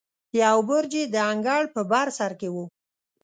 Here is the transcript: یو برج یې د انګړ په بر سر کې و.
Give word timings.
یو 0.43 0.57
برج 0.69 0.91
یې 0.97 1.03
د 1.13 1.15
انګړ 1.31 1.63
په 1.75 1.81
بر 1.91 2.07
سر 2.17 2.31
کې 2.39 2.49
و. 2.51 2.55